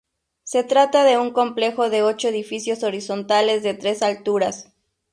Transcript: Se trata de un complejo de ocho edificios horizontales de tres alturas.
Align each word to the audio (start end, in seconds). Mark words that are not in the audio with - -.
Se 0.41 0.63
trata 0.63 1.03
de 1.03 1.19
un 1.19 1.29
complejo 1.29 1.91
de 1.91 2.01
ocho 2.01 2.27
edificios 2.29 2.81
horizontales 2.81 3.61
de 3.61 3.75
tres 3.75 4.01
alturas. 4.01 4.73